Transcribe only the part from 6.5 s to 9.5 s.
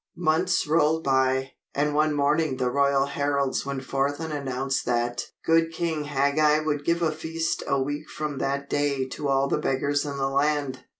would give a feast a week from that day to all